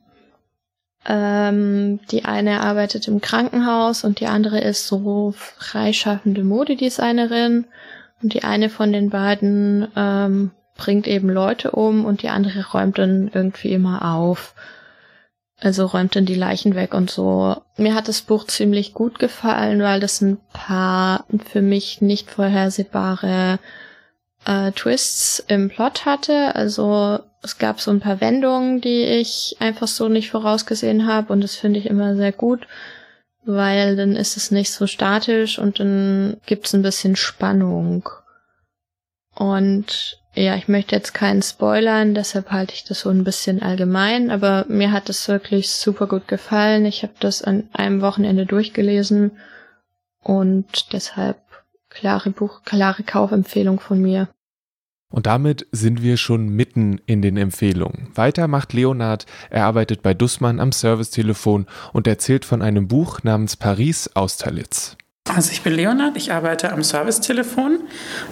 [1.08, 7.66] Ähm, die eine arbeitet im Krankenhaus und die andere ist so freischaffende Modedesignerin.
[8.22, 12.98] Und die eine von den beiden ähm, bringt eben Leute um und die andere räumt
[12.98, 14.54] dann irgendwie immer auf.
[15.58, 17.56] Also räumt dann die Leichen weg und so.
[17.76, 23.58] Mir hat das Buch ziemlich gut gefallen, weil das ein paar für mich nicht vorhersehbare
[24.44, 26.54] äh, Twists im Plot hatte.
[26.54, 31.40] Also es gab so ein paar Wendungen, die ich einfach so nicht vorausgesehen habe und
[31.42, 32.66] das finde ich immer sehr gut,
[33.44, 38.08] weil dann ist es nicht so statisch und dann gibt es ein bisschen Spannung.
[39.34, 44.30] Und ja, ich möchte jetzt keinen spoilern, deshalb halte ich das so ein bisschen allgemein,
[44.30, 46.84] aber mir hat es wirklich super gut gefallen.
[46.84, 49.32] Ich habe das an einem Wochenende durchgelesen
[50.22, 51.38] und deshalb
[51.88, 54.28] klare Buch, klare Kaufempfehlung von mir.
[55.08, 58.08] Und damit sind wir schon mitten in den Empfehlungen.
[58.14, 63.56] Weiter macht Leonard, er arbeitet bei Dussmann am Servicetelefon und erzählt von einem Buch namens
[63.56, 64.96] Paris Austerlitz.
[65.34, 67.80] Also ich bin Leonard, ich arbeite am Servicetelefon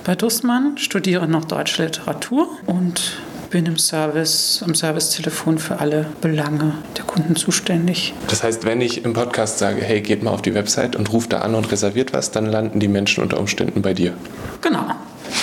[0.05, 3.19] bei Dussmann, studiere noch deutsche Literatur und
[3.51, 8.15] bin im Service, am Servicetelefon für alle Belange der Kunden zuständig.
[8.29, 11.33] Das heißt, wenn ich im Podcast sage, hey, geht mal auf die Website und ruft
[11.33, 14.15] da an und reserviert was, dann landen die Menschen unter Umständen bei dir.
[14.61, 14.87] Genau,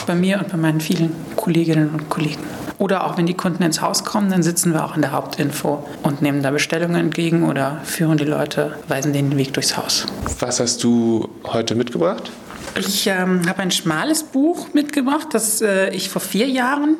[0.07, 2.43] bei mir und bei meinen vielen Kolleginnen und Kollegen.
[2.81, 5.87] Oder auch wenn die Kunden ins Haus kommen, dann sitzen wir auch in der Hauptinfo
[6.01, 10.07] und nehmen da Bestellungen entgegen oder führen die Leute, weisen den Weg durchs Haus.
[10.39, 12.31] Was hast du heute mitgebracht?
[12.75, 16.95] Ich ähm, habe ein schmales Buch mitgebracht, das äh, ich vor vier Jahren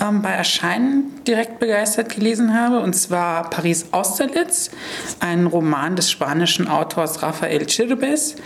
[0.00, 4.70] ähm, bei Erscheinen direkt begeistert gelesen habe, und zwar Paris Austerlitz,
[5.20, 8.36] ein Roman des spanischen Autors Rafael Chirbes,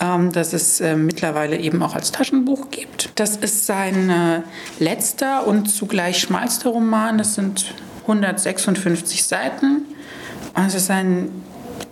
[0.00, 3.10] ähm, das es äh, mittlerweile eben auch als Taschenbuch gibt.
[3.16, 4.42] Das ist sein äh,
[4.78, 7.18] letzter und zugleich schmalster Roman.
[7.18, 9.82] Das sind 156 Seiten.
[10.54, 11.30] es ist ein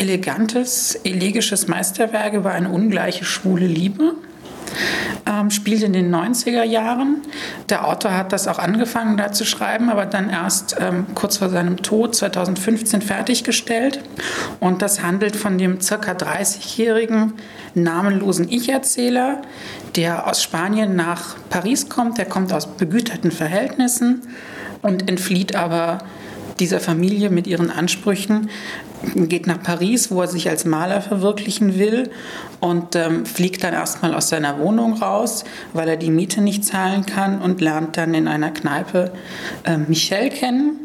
[0.02, 4.16] elegantes, elegisches Meisterwerk über eine ungleiche schwule Liebe
[5.26, 7.22] ähm, spielt in den 90er Jahren.
[7.68, 11.50] Der Autor hat das auch angefangen da zu schreiben, aber dann erst ähm, kurz vor
[11.50, 14.00] seinem Tod 2015 fertiggestellt.
[14.58, 17.34] Und das handelt von dem circa 30-jährigen
[17.74, 19.42] namenlosen Ich-Erzähler,
[19.94, 22.18] der aus Spanien nach Paris kommt.
[22.18, 24.22] Der kommt aus begüterten Verhältnissen
[24.82, 25.98] und entflieht aber
[26.58, 28.50] dieser Familie mit ihren Ansprüchen,
[29.14, 32.10] geht nach Paris, wo er sich als Maler verwirklichen will
[32.60, 37.04] und ähm, fliegt dann erstmal aus seiner Wohnung raus, weil er die Miete nicht zahlen
[37.04, 39.12] kann und lernt dann in einer Kneipe
[39.64, 40.82] äh, Michel kennen.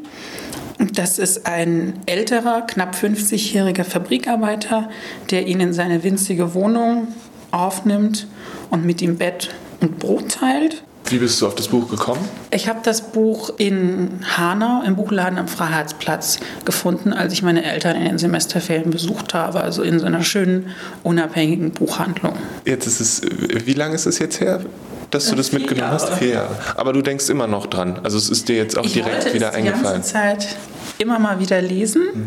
[0.94, 4.90] Das ist ein älterer, knapp 50-jähriger Fabrikarbeiter,
[5.32, 7.08] der ihn in seine winzige Wohnung
[7.52, 8.28] aufnimmt
[8.70, 10.84] und mit ihm Bett und Brot teilt.
[11.10, 12.28] Wie bist du auf das Buch gekommen?
[12.52, 17.96] Ich habe das Buch in Hanau im Buchladen am Freiheitsplatz gefunden, als ich meine Eltern
[17.96, 20.72] in den Semesterferien besucht habe, also in so einer schönen,
[21.04, 22.34] unabhängigen Buchhandlung.
[22.66, 23.22] Jetzt ist es,
[23.66, 24.62] wie lange ist es jetzt her?
[25.10, 25.94] dass du das mitgenommen Jahre.
[25.94, 26.14] hast?
[26.16, 26.56] Vier Jahre.
[26.76, 28.02] Aber du denkst immer noch dran.
[28.04, 30.02] Also es ist dir jetzt auch ich direkt wieder eingefallen.
[30.02, 30.58] Ich die ganze Zeit
[30.98, 32.26] immer mal wieder lesen mhm.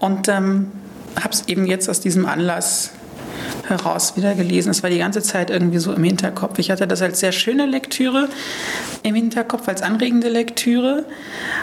[0.00, 0.70] und ähm,
[1.16, 2.90] habe es eben jetzt aus diesem Anlass
[3.68, 4.70] heraus wieder gelesen.
[4.70, 6.58] Es war die ganze Zeit irgendwie so im Hinterkopf.
[6.58, 8.28] Ich hatte das als sehr schöne Lektüre
[9.02, 11.04] im Hinterkopf, als anregende Lektüre.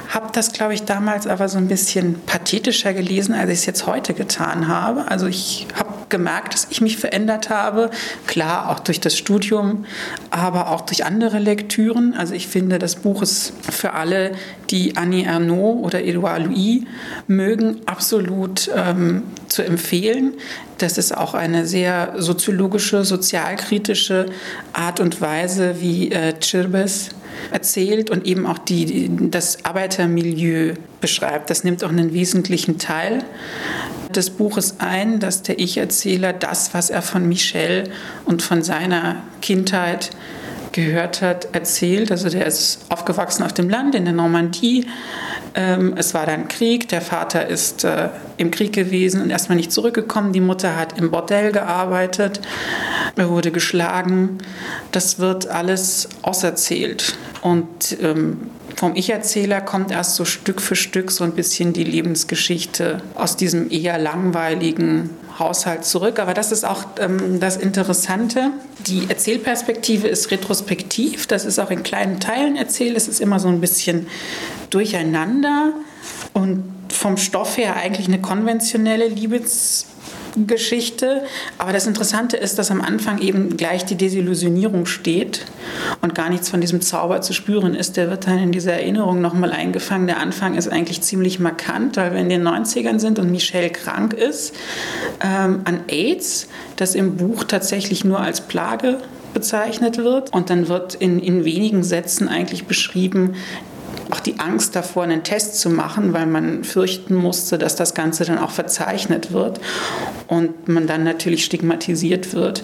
[0.09, 3.87] Habe das, glaube ich, damals aber so ein bisschen pathetischer gelesen, als ich es jetzt
[3.87, 5.09] heute getan habe.
[5.09, 7.89] Also ich habe gemerkt, dass ich mich verändert habe.
[8.27, 9.85] Klar, auch durch das Studium,
[10.29, 12.13] aber auch durch andere Lektüren.
[12.17, 14.31] Also ich finde, das Buch ist für alle,
[14.69, 16.83] die Annie Ernaux oder Edouard Louis
[17.27, 20.33] mögen, absolut ähm, zu empfehlen.
[20.77, 24.27] Das ist auch eine sehr soziologische, sozialkritische
[24.73, 27.09] Art und Weise, wie äh, Chirbes
[27.51, 31.49] erzählt und eben auch die, das Arbeitermilieu beschreibt.
[31.49, 33.23] Das nimmt auch einen wesentlichen Teil
[34.09, 37.85] des Buches ein, dass der Ich-Erzähler das, was er von Michel
[38.25, 40.11] und von seiner Kindheit
[40.75, 42.11] gehört hat, erzählt.
[42.11, 44.85] Also der ist aufgewachsen auf dem Land in der Normandie.
[45.55, 46.89] Ähm, es war dann Krieg.
[46.89, 50.33] Der Vater ist äh, im Krieg gewesen und erstmal nicht zurückgekommen.
[50.33, 52.41] Die Mutter hat im Bordell gearbeitet.
[53.15, 54.37] Er wurde geschlagen.
[54.91, 57.15] Das wird alles auserzählt.
[57.41, 63.01] Und ähm, vom Ich-Erzähler kommt erst so Stück für Stück so ein bisschen die Lebensgeschichte
[63.15, 66.19] aus diesem eher langweiligen Haushalt zurück.
[66.19, 68.51] Aber das ist auch ähm, das Interessante.
[68.87, 71.27] Die Erzählperspektive ist retrospektiv.
[71.27, 72.95] Das ist auch in kleinen Teilen erzählt.
[72.95, 74.07] Es ist immer so ein bisschen
[74.69, 75.73] durcheinander
[76.33, 79.85] und vom Stoff her eigentlich eine konventionelle Liebes
[80.35, 81.23] Geschichte.
[81.57, 85.45] Aber das Interessante ist, dass am Anfang eben gleich die Desillusionierung steht
[86.01, 87.97] und gar nichts von diesem Zauber zu spüren ist.
[87.97, 90.07] Der wird dann in dieser Erinnerung nochmal eingefangen.
[90.07, 94.13] Der Anfang ist eigentlich ziemlich markant, weil wir in den 90ern sind und Michelle krank
[94.13, 94.53] ist
[95.21, 98.99] ähm, an AIDS, das im Buch tatsächlich nur als Plage
[99.33, 100.33] bezeichnet wird.
[100.33, 103.35] Und dann wird in, in wenigen Sätzen eigentlich beschrieben,
[104.11, 108.25] auch die Angst davor, einen Test zu machen, weil man fürchten musste, dass das Ganze
[108.25, 109.59] dann auch verzeichnet wird
[110.27, 112.63] und man dann natürlich stigmatisiert wird.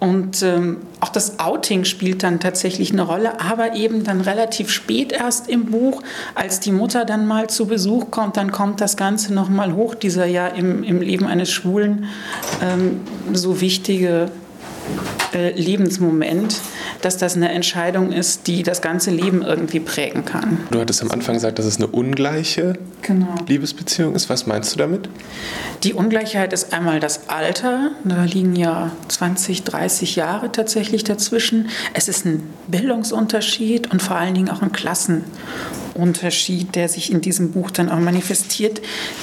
[0.00, 5.12] Und ähm, auch das Outing spielt dann tatsächlich eine Rolle, aber eben dann relativ spät
[5.12, 6.02] erst im Buch,
[6.34, 10.26] als die Mutter dann mal zu Besuch kommt, dann kommt das Ganze nochmal hoch, dieser
[10.26, 12.06] ja im, im Leben eines Schwulen
[12.62, 13.00] ähm,
[13.32, 14.30] so wichtige
[15.32, 16.60] äh, Lebensmoment,
[17.04, 20.60] dass das eine Entscheidung ist, die das ganze Leben irgendwie prägen kann.
[20.70, 23.34] Du hattest am Anfang gesagt, dass es eine ungleiche genau.
[23.46, 24.30] Liebesbeziehung ist.
[24.30, 25.10] Was meinst du damit?
[25.82, 27.90] Die Ungleichheit ist einmal das Alter.
[28.04, 31.68] Da liegen ja 20, 30 Jahre tatsächlich dazwischen.
[31.92, 37.52] Es ist ein Bildungsunterschied und vor allen Dingen auch ein Klassenunterschied, der sich in diesem
[37.52, 38.80] Buch dann auch manifestiert.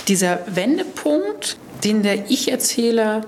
[0.08, 3.22] Dieser Wendepunkt, den der Ich-Erzähler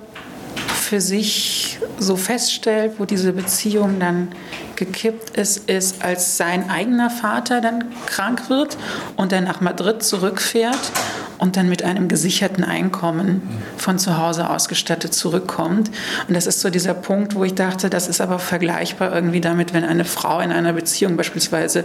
[0.83, 4.29] für sich so feststellt, wo diese Beziehung dann
[4.75, 8.77] gekippt ist, ist, als sein eigener Vater dann krank wird
[9.15, 10.91] und er nach Madrid zurückfährt
[11.37, 13.41] und dann mit einem gesicherten Einkommen
[13.77, 15.89] von zu Hause ausgestattet zurückkommt.
[16.27, 19.73] Und das ist so dieser Punkt, wo ich dachte, das ist aber vergleichbar irgendwie damit,
[19.73, 21.83] wenn eine Frau in einer Beziehung beispielsweise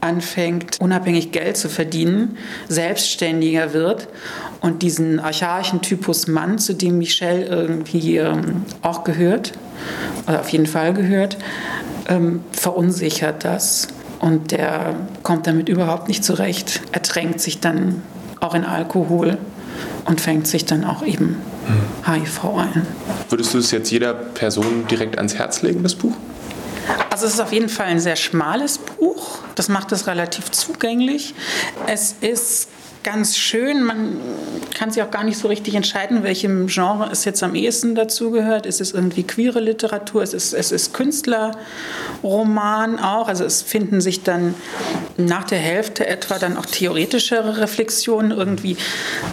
[0.00, 2.36] anfängt, unabhängig Geld zu verdienen,
[2.68, 4.08] selbstständiger wird
[4.66, 9.52] und diesen archaischen Typus Mann, zu dem Michelle irgendwie ähm, auch gehört,
[10.26, 11.38] oder auf jeden Fall gehört,
[12.08, 13.88] ähm, verunsichert das.
[14.18, 16.80] Und der kommt damit überhaupt nicht zurecht.
[16.90, 18.02] Er drängt sich dann
[18.40, 19.38] auch in Alkohol
[20.04, 21.36] und fängt sich dann auch eben
[22.04, 22.86] HIV ein.
[23.28, 26.14] Würdest du es jetzt jeder Person direkt ans Herz legen, das Buch?
[27.10, 29.38] Also es ist auf jeden Fall ein sehr schmales Buch.
[29.54, 31.34] Das macht es relativ zugänglich.
[31.86, 32.68] Es ist
[33.06, 33.84] ganz schön.
[33.84, 34.18] Man
[34.74, 38.66] kann sich auch gar nicht so richtig entscheiden, welchem Genre es jetzt am ehesten dazugehört.
[38.66, 40.24] Ist es irgendwie queere Literatur?
[40.24, 43.28] Es ist, es ist Künstlerroman auch.
[43.28, 44.56] Also es finden sich dann
[45.16, 48.32] nach der Hälfte etwa dann auch theoretischere Reflexionen.
[48.32, 48.76] Irgendwie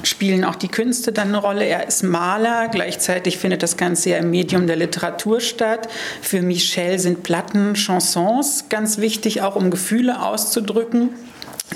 [0.04, 1.66] spielen auch die Künste dann eine Rolle.
[1.66, 2.68] Er ist Maler.
[2.68, 5.90] Gleichzeitig findet das Ganze ja im Medium der Literatur statt.
[6.22, 11.10] Für Michel sind Platten, Chansons ganz wichtig, auch um Gefühle auszudrücken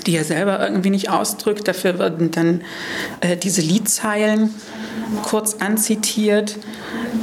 [0.06, 1.66] die er selber irgendwie nicht ausdrückt.
[1.66, 2.62] Dafür werden dann
[3.20, 4.54] äh, diese Liedzeilen
[5.22, 6.56] kurz anzitiert.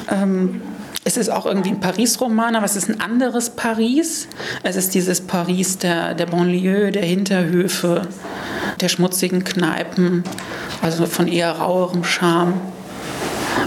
[0.09, 0.61] Ähm,
[1.07, 4.27] es ist auch irgendwie ein Paris-Roman, aber es ist ein anderes Paris.
[4.63, 8.07] Es ist dieses Paris der, der Banlieue, der Hinterhöfe,
[8.81, 10.23] der schmutzigen Kneipen,
[10.81, 12.59] also von eher rauerem Charme.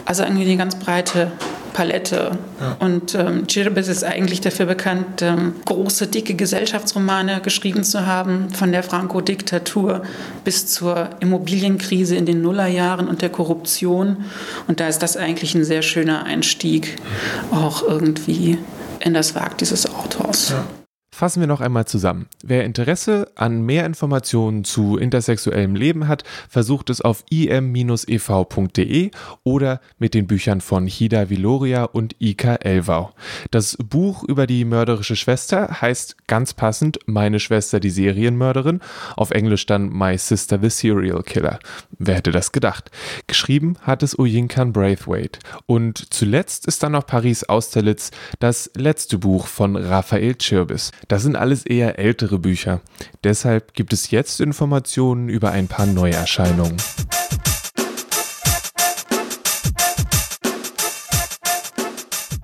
[0.05, 1.31] Also irgendwie eine ganz breite
[1.79, 2.37] Palette.
[2.61, 2.77] Ja.
[2.81, 8.73] Und ähm, Chirbis ist eigentlich dafür bekannt, ähm, große, dicke Gesellschaftsromane geschrieben zu haben, von
[8.73, 10.03] der Franco-Diktatur
[10.43, 14.25] bis zur Immobilienkrise in den Nullerjahren und der Korruption.
[14.67, 16.97] Und da ist das eigentlich ein sehr schöner Einstieg,
[17.53, 18.59] auch irgendwie
[18.99, 20.51] in das Werk dieses Autors.
[20.51, 20.78] Ja.
[21.19, 22.27] Fassen wir noch einmal zusammen.
[22.45, 29.11] Wer Interesse an mehr Informationen zu intersexuellem Leben hat, versucht es auf im-ev.de
[29.43, 33.11] oder mit den Büchern von Hida Viloria und Ika Elvau.
[33.51, 38.79] Das Buch über die mörderische Schwester heißt ganz passend Meine Schwester die Serienmörderin,
[39.17, 41.59] auf Englisch dann My Sister the Serial Killer.
[41.99, 42.93] Wer hätte das gedacht?
[43.27, 45.41] Geschrieben hat es Oyinkan Braithwaite.
[45.67, 50.93] Und zuletzt ist dann noch Paris Austerlitz, das letzte Buch von Raphael Chirbis.
[51.09, 52.83] Das sind alles eher ältere Bücher.
[53.25, 56.77] Deshalb gibt es jetzt Informationen über ein paar Neuerscheinungen.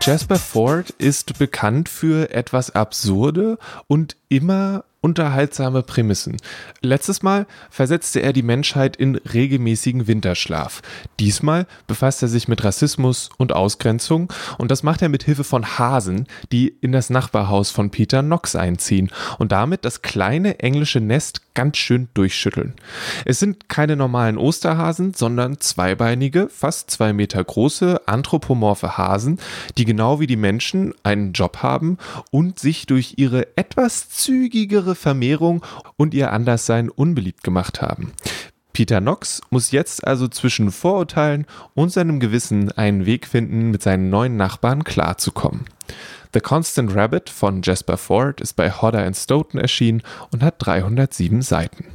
[0.00, 6.38] Jasper Ford ist bekannt für etwas absurde und immer unterhaltsame Prämissen.
[6.80, 10.80] Letztes Mal versetzte er die Menschheit in regelmäßigen Winterschlaf.
[11.20, 15.78] Diesmal befasst er sich mit Rassismus und Ausgrenzung und das macht er mit Hilfe von
[15.78, 21.42] Hasen, die in das Nachbarhaus von Peter Knox einziehen und damit das kleine englische Nest
[21.52, 22.74] ganz schön durchschütteln.
[23.26, 29.38] Es sind keine normalen Osterhasen, sondern zweibeinige, fast zwei Meter große, anthropomorphe Hasen,
[29.76, 31.98] die genau wie die Menschen einen Job haben
[32.30, 35.64] und sich durch ihre etwas zügigere Vermehrung
[35.96, 38.12] und ihr Anderssein unbeliebt gemacht haben.
[38.72, 44.10] Peter Knox muss jetzt also zwischen Vorurteilen und seinem Gewissen einen Weg finden, mit seinen
[44.10, 45.66] neuen Nachbarn klarzukommen.
[46.34, 51.86] The Constant Rabbit von Jasper Ford ist bei Hodder Stoughton erschienen und hat 307 Seiten.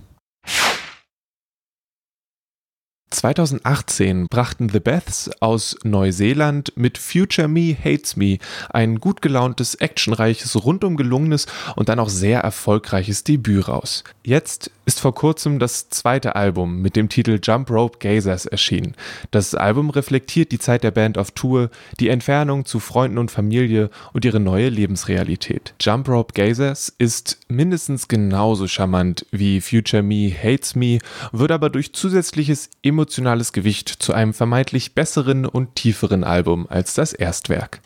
[3.09, 8.37] 2018 brachten The Beths aus Neuseeland mit Future Me Hates Me
[8.69, 14.03] ein gut gelauntes, actionreiches, rundum gelungenes und dann auch sehr erfolgreiches Debüt raus.
[14.23, 18.95] Jetzt ist vor kurzem das zweite Album mit dem Titel Jump Rope Gazers erschienen.
[19.29, 21.69] Das Album reflektiert die Zeit der Band auf Tour,
[21.99, 25.75] die Entfernung zu Freunden und Familie und ihre neue Lebensrealität.
[25.79, 30.97] Jump Rope Gazers ist mindestens genauso charmant wie Future Me Hates Me,
[31.31, 37.13] wird aber durch zusätzliches emotionales Gewicht zu einem vermeintlich besseren und tieferen Album als das
[37.13, 37.79] Erstwerk.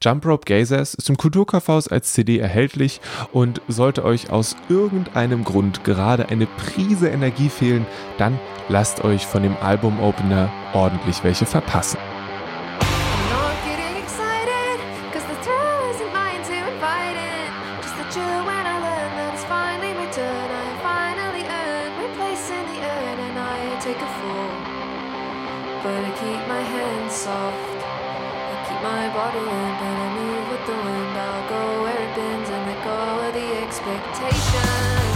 [0.00, 3.00] Jump Rope Gazers ist im Kulturkaufhaus als CD erhältlich
[3.32, 7.86] und sollte euch aus irgendeinem Grund gerade eine Prise Energie fehlen,
[8.16, 11.98] dann lasst euch von dem Album-Opener ordentlich welche verpassen.
[28.88, 31.14] my body and then I move with the wind.
[31.26, 35.07] I'll go where it bends and let go of the expectations.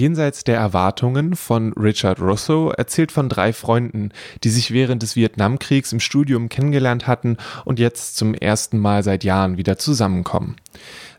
[0.00, 5.92] Jenseits der Erwartungen von Richard Russo erzählt von drei Freunden, die sich während des Vietnamkriegs
[5.92, 7.36] im Studium kennengelernt hatten
[7.66, 10.56] und jetzt zum ersten Mal seit Jahren wieder zusammenkommen.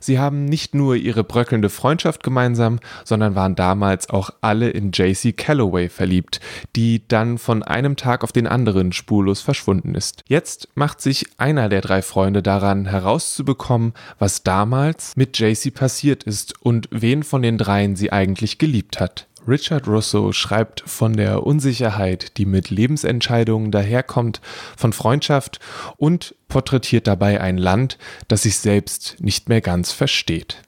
[0.02, 5.36] Sie haben nicht nur ihre bröckelnde Freundschaft gemeinsam, sondern waren damals auch alle in JC
[5.36, 6.40] Calloway verliebt,
[6.76, 10.24] die dann von einem Tag auf den anderen spurlos verschwunden ist.
[10.28, 16.62] Jetzt macht sich einer der drei Freunde daran, herauszubekommen, was damals mit JC passiert ist
[16.62, 19.28] und wen von den dreien sie eigentlich geliebt hat.
[19.48, 24.40] Richard Russo schreibt von der Unsicherheit, die mit Lebensentscheidungen daherkommt,
[24.78, 25.60] von Freundschaft
[25.98, 30.62] und porträtiert dabei ein Land, das sich selbst nicht mehr ganz versteht.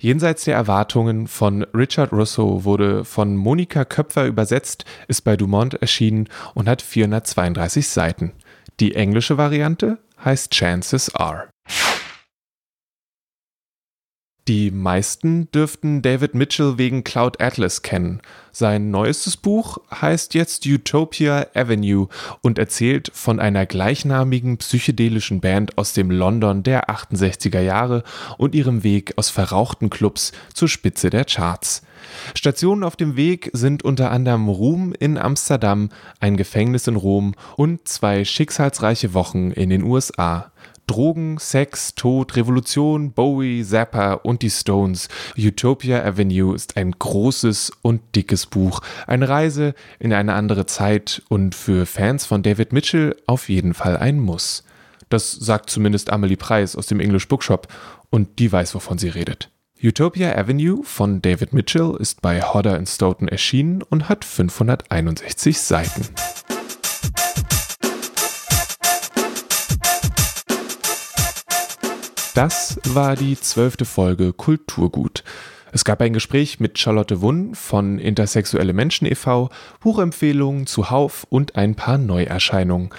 [0.00, 6.28] Jenseits der Erwartungen von Richard Russo wurde von Monika Köpfer übersetzt, ist bei Dumont erschienen
[6.54, 8.32] und hat 432 Seiten.
[8.80, 11.48] Die englische Variante heißt Chances Are.
[14.46, 18.20] Die meisten dürften David Mitchell wegen Cloud Atlas kennen.
[18.52, 22.08] Sein neuestes Buch heißt jetzt Utopia Avenue
[22.42, 28.04] und erzählt von einer gleichnamigen psychedelischen Band aus dem London der 68er Jahre
[28.36, 31.80] und ihrem Weg aus verrauchten Clubs zur Spitze der Charts.
[32.34, 35.88] Stationen auf dem Weg sind unter anderem Ruhm in Amsterdam,
[36.20, 40.52] ein Gefängnis in Rom und zwei schicksalsreiche Wochen in den USA.
[40.86, 45.08] Drogen, Sex, Tod, Revolution, Bowie, Zappa und die Stones.
[45.36, 48.80] Utopia Avenue ist ein großes und dickes Buch.
[49.06, 53.96] Eine Reise in eine andere Zeit und für Fans von David Mitchell auf jeden Fall
[53.96, 54.64] ein Muss.
[55.08, 57.68] Das sagt zumindest Amelie Price aus dem English Bookshop
[58.10, 59.50] und die weiß, wovon sie redet.
[59.82, 66.08] Utopia Avenue von David Mitchell ist bei Hodder Stoughton erschienen und hat 561 Seiten.
[72.34, 75.22] Das war die zwölfte Folge Kulturgut.
[75.70, 81.54] Es gab ein Gespräch mit Charlotte Wunn von Intersexuelle Menschen e.V., Buchempfehlungen zu Hauf und
[81.54, 82.90] ein paar Neuerscheinungen.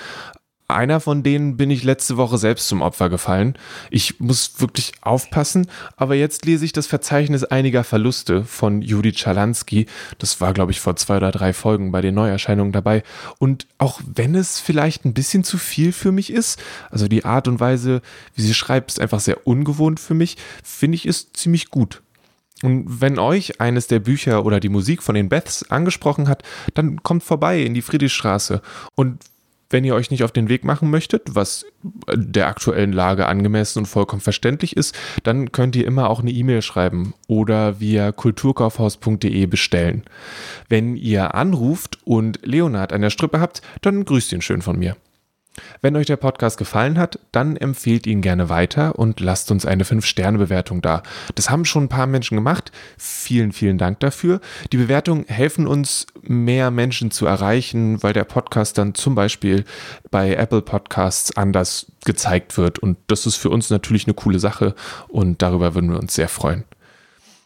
[0.67, 3.55] Einer von denen bin ich letzte Woche selbst zum Opfer gefallen.
[3.91, 9.85] Ich muss wirklich aufpassen, aber jetzt lese ich das Verzeichnis einiger Verluste von Judith Schalansky.
[10.17, 13.03] Das war, glaube ich, vor zwei oder drei Folgen bei den Neuerscheinungen dabei.
[13.37, 16.59] Und auch wenn es vielleicht ein bisschen zu viel für mich ist,
[16.89, 18.01] also die Art und Weise,
[18.33, 22.01] wie sie schreibt, ist einfach sehr ungewohnt für mich, finde ich es ziemlich gut.
[22.63, 26.41] Und wenn euch eines der Bücher oder die Musik von den Beths angesprochen hat,
[26.73, 28.61] dann kommt vorbei in die Friedrichstraße.
[28.95, 29.19] Und
[29.69, 31.65] wenn ihr euch nicht auf den Weg machen möchtet, was
[32.13, 36.61] der aktuellen Lage angemessen und vollkommen verständlich ist, dann könnt ihr immer auch eine E-Mail
[36.61, 40.03] schreiben oder via kulturkaufhaus.de bestellen.
[40.69, 44.95] Wenn ihr anruft und Leonard an der Strippe habt, dann grüßt ihn schön von mir.
[45.81, 49.83] Wenn euch der Podcast gefallen hat, dann empfehlt ihn gerne weiter und lasst uns eine
[49.83, 51.03] 5-Sterne-Bewertung da.
[51.35, 52.71] Das haben schon ein paar Menschen gemacht.
[52.97, 54.41] Vielen, vielen Dank dafür.
[54.71, 59.63] Die Bewertungen helfen uns, mehr Menschen zu erreichen, weil der Podcast dann zum Beispiel
[60.11, 62.79] bei Apple Podcasts anders gezeigt wird.
[62.79, 64.75] Und das ist für uns natürlich eine coole Sache
[65.07, 66.63] und darüber würden wir uns sehr freuen.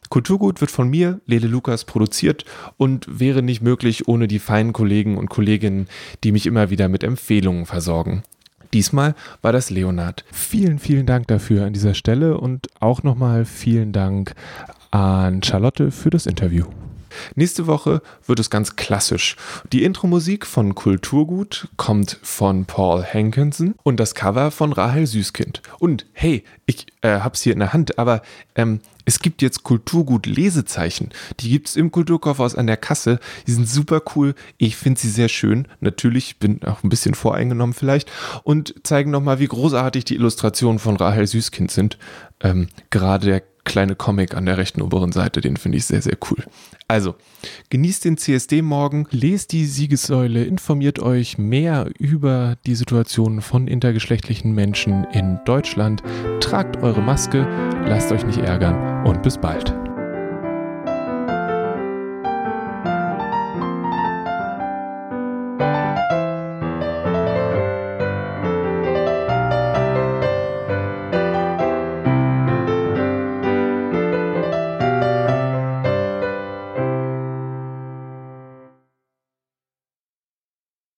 [0.09, 2.45] Kulturgut wird von mir, Lele Lukas, produziert
[2.77, 5.87] und wäre nicht möglich ohne die feinen Kollegen und Kolleginnen,
[6.23, 8.23] die mich immer wieder mit Empfehlungen versorgen.
[8.73, 10.25] Diesmal war das Leonard.
[10.31, 14.35] Vielen, vielen Dank dafür an dieser Stelle und auch nochmal vielen Dank
[14.91, 16.65] an Charlotte für das Interview.
[17.35, 19.35] Nächste Woche wird es ganz klassisch.
[19.71, 25.61] Die Intro-Musik von Kulturgut kommt von Paul Hankinson und das Cover von Rahel Süßkind.
[25.79, 28.21] Und hey, ich äh, hab's hier in der Hand, aber
[28.55, 31.09] ähm, es gibt jetzt Kulturgut-Lesezeichen.
[31.39, 33.19] Die gibt es im Kulturkaufhaus an der Kasse.
[33.47, 34.35] Die sind super cool.
[34.57, 35.67] Ich finde sie sehr schön.
[35.79, 38.11] Natürlich bin auch ein bisschen voreingenommen vielleicht.
[38.43, 41.97] Und zeigen nochmal, wie großartig die Illustrationen von Rahel Süßkind sind.
[42.41, 46.17] Ähm, gerade der kleine Comic an der rechten oberen Seite, den finde ich sehr, sehr
[46.29, 46.43] cool.
[46.87, 47.15] Also,
[47.69, 54.53] genießt den CSD morgen, lest die Siegessäule, informiert euch mehr über die Situation von intergeschlechtlichen
[54.53, 56.03] Menschen in Deutschland,
[56.39, 57.47] tragt eure Maske,
[57.85, 59.88] lasst euch nicht ärgern und bis bald.